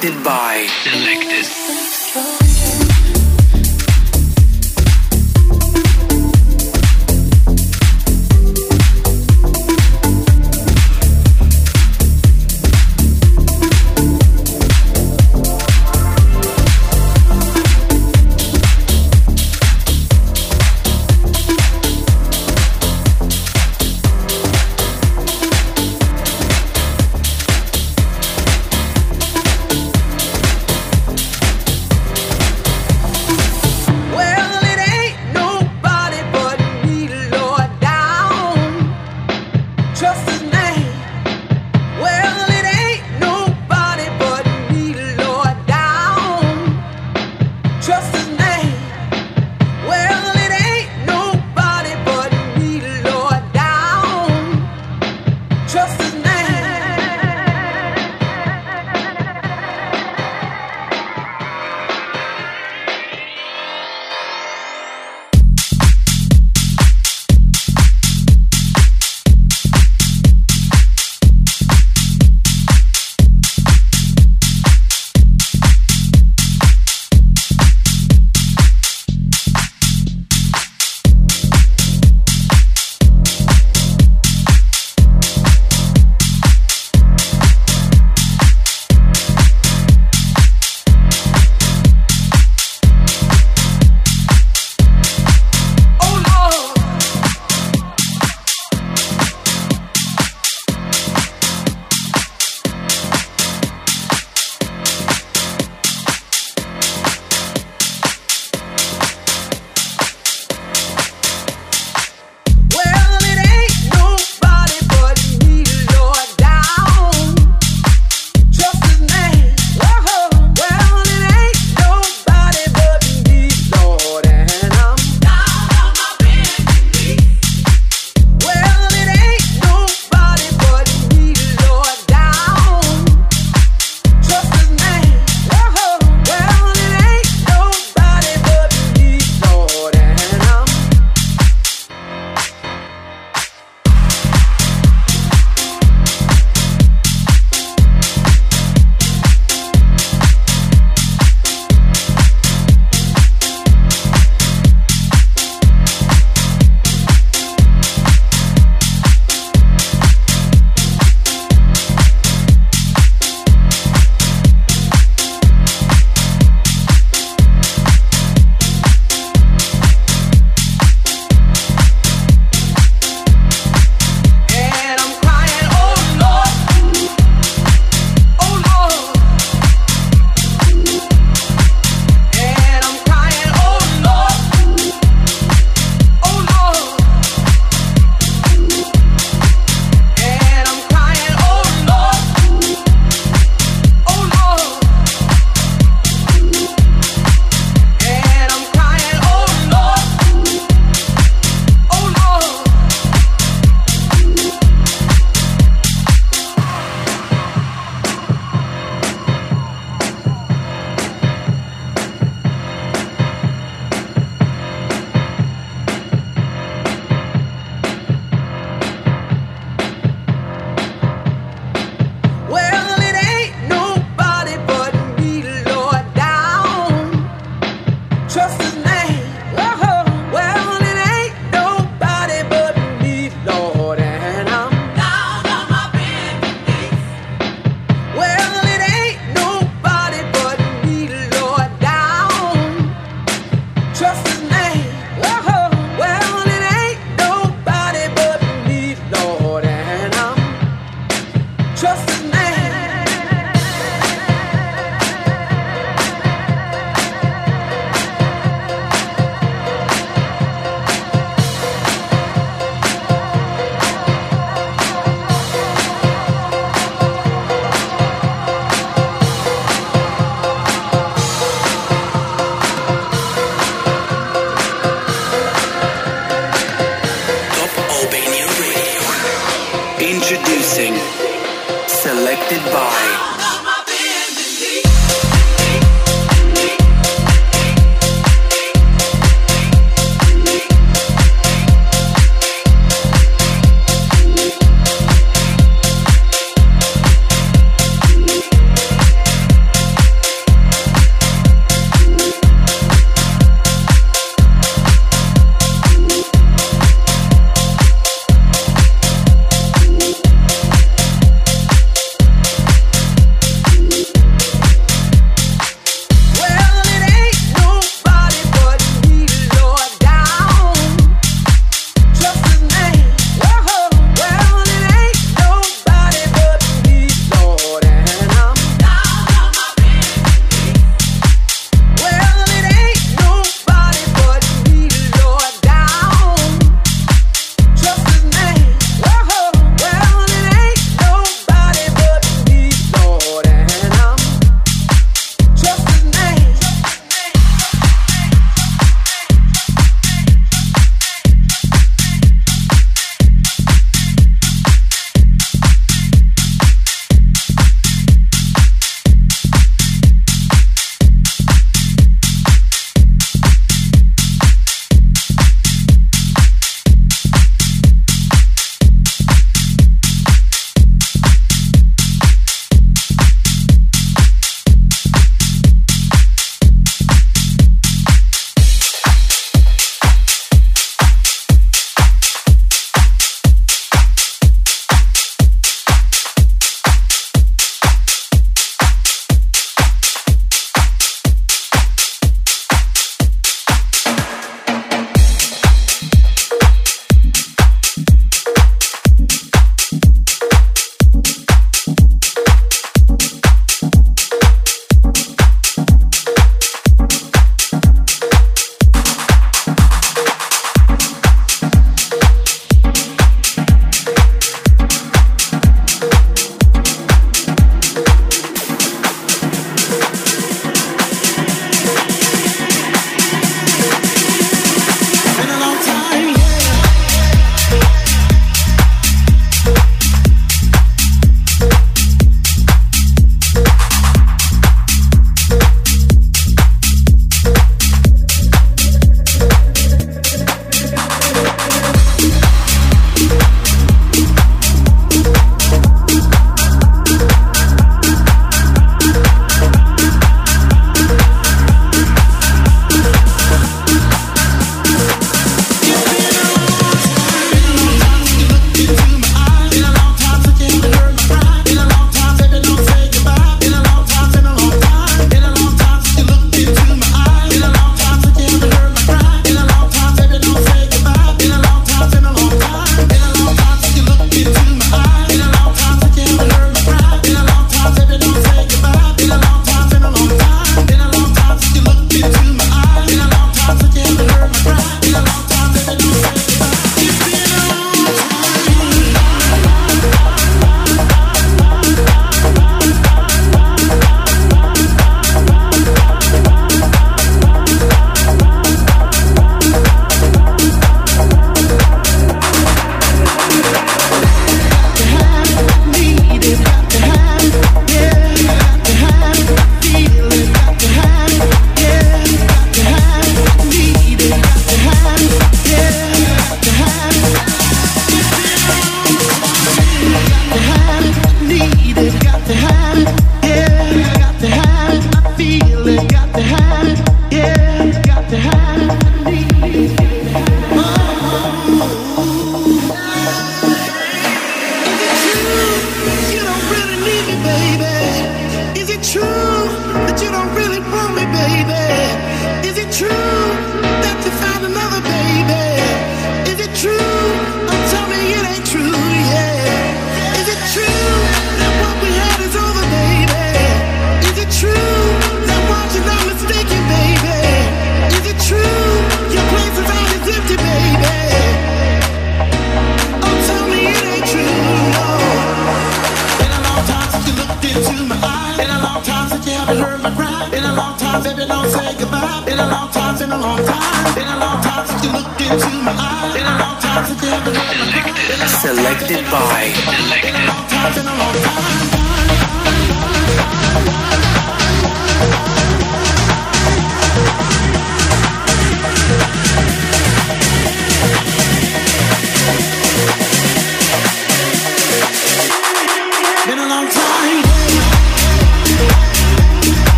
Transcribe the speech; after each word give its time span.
selected 0.00 0.24
by 0.24 0.66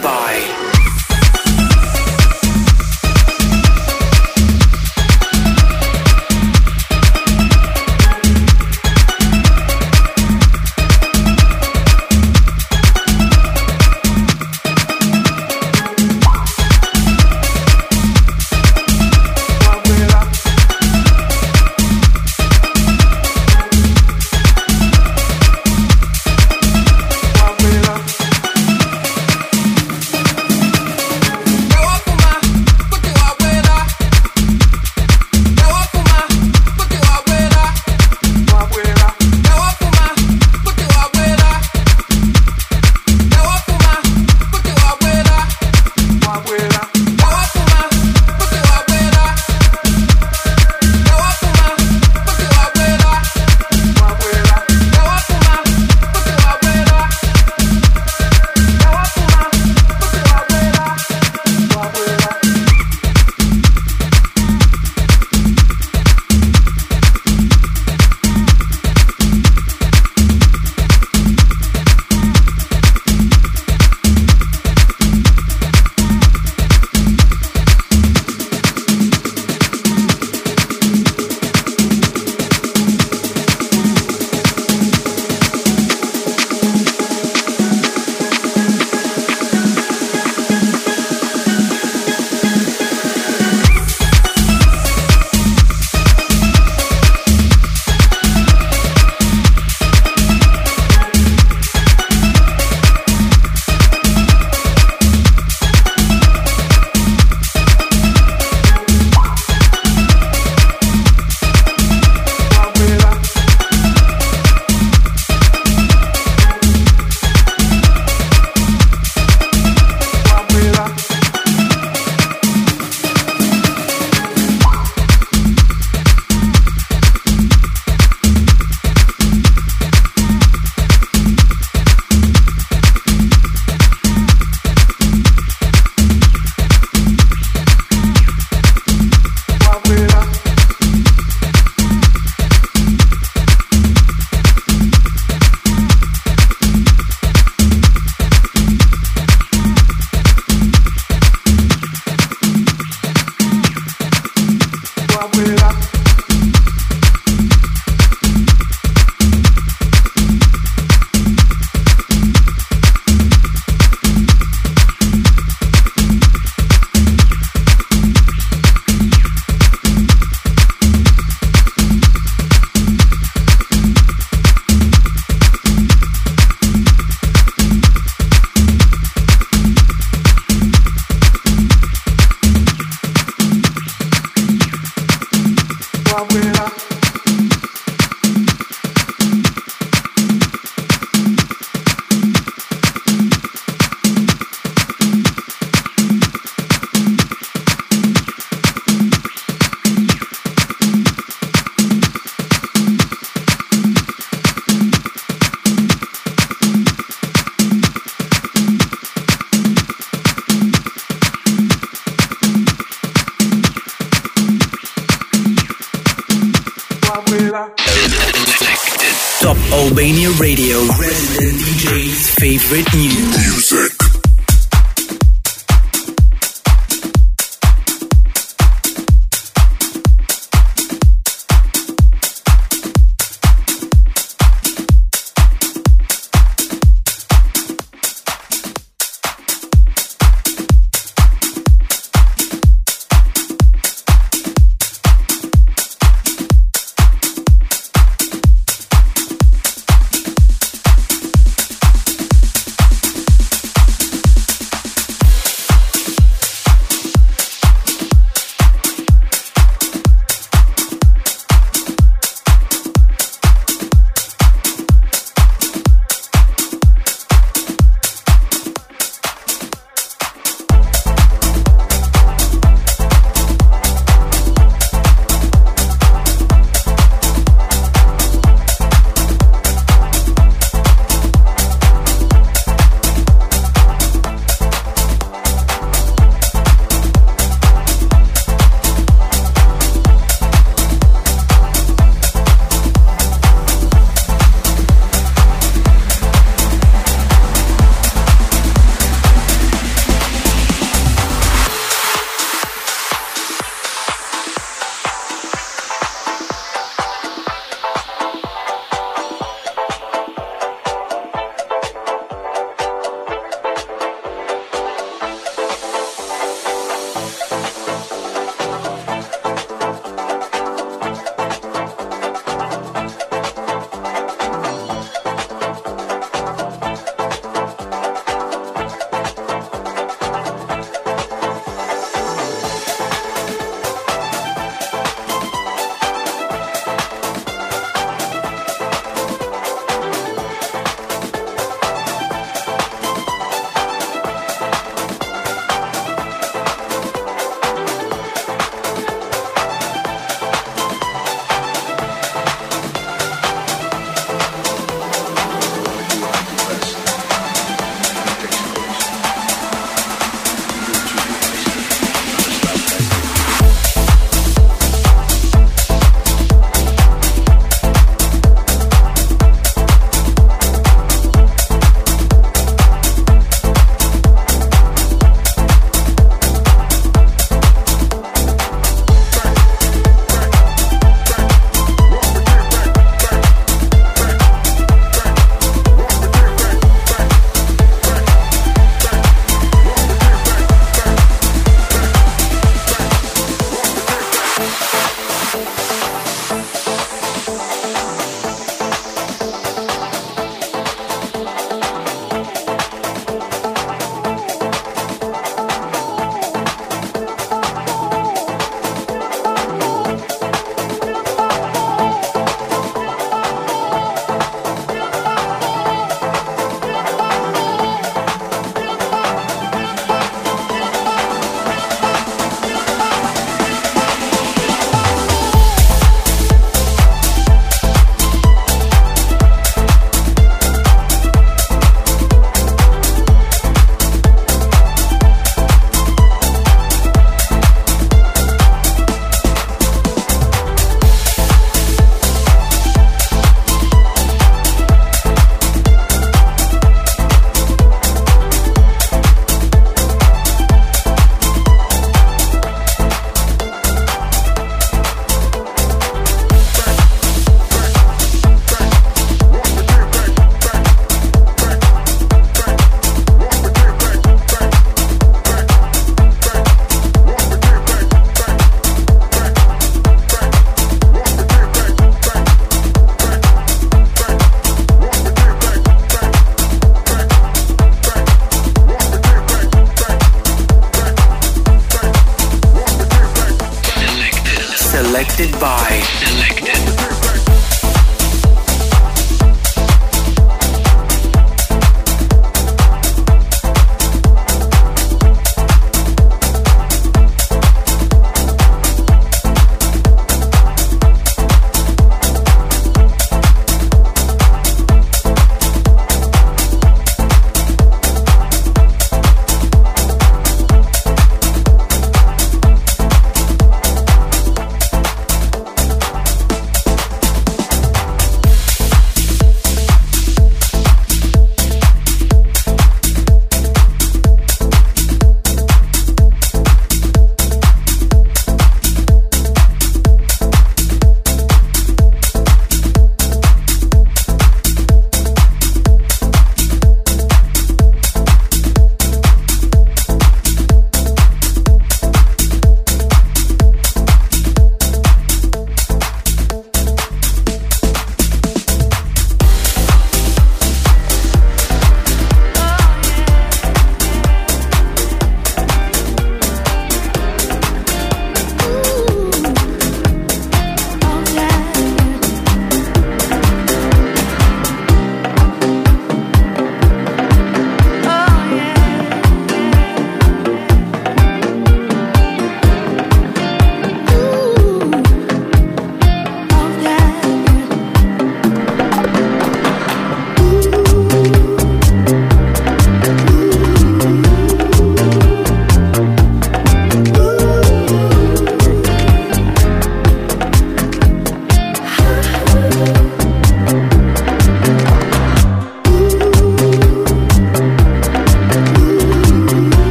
by. 0.00 0.71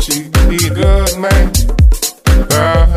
She, 0.00 0.28
be 0.48 0.56
a 0.56 0.74
good 0.74 1.18
man. 1.18 1.52
Uh, 2.50 2.87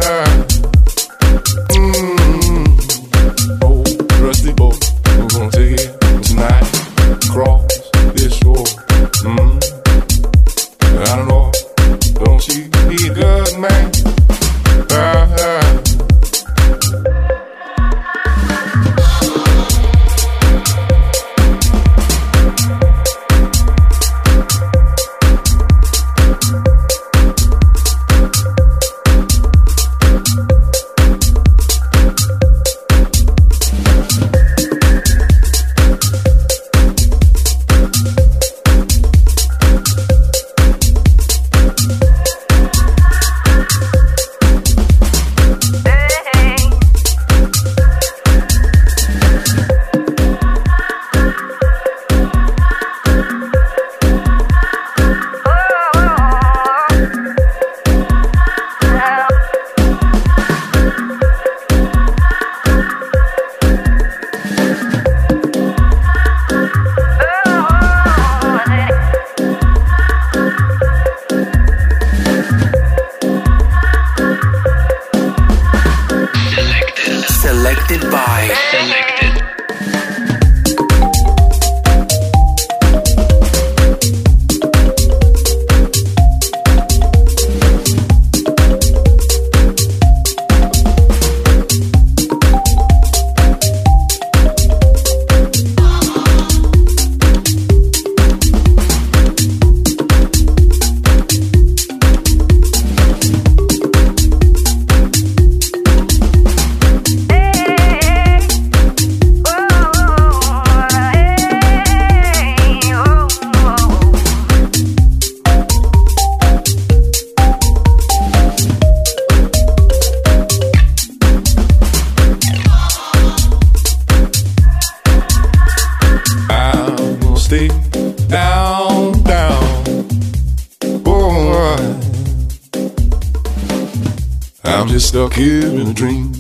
here 135.42 135.66
in 135.66 135.88
a 135.88 135.94
dream. 135.94 136.32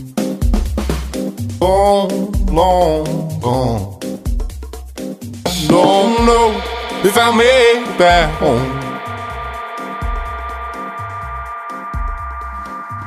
Long, 1.60 2.32
long 2.60 3.06
gone. 3.40 4.00
Don't 5.68 6.14
know 6.28 6.48
if 7.04 7.18
I 7.18 7.28
made 7.36 7.82
it 7.82 7.98
back 7.98 8.30
home. 8.42 8.72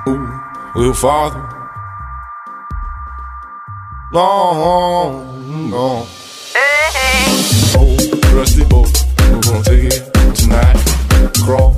Ooh, 0.09 0.81
little 0.81 0.95
farther. 0.95 1.45
Long 4.11 5.71
gone. 5.71 6.07
Old 7.79 8.25
rusty 8.35 8.65
boat, 8.65 8.91
we're 9.31 9.41
gonna 9.43 9.63
take 9.63 9.85
it 9.93 10.03
tonight. 10.35 10.79
Cross 11.45 11.77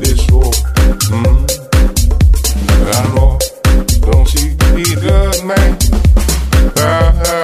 this 0.00 0.24
shore. 0.24 0.52
Mm. 1.12 1.58
I 2.90 3.14
know, 3.14 3.38
don't 4.10 4.34
you 4.34 4.54
be 4.74 4.82
a 4.82 5.00
good, 5.00 5.44
man? 5.44 5.78
Ah, 6.76 7.37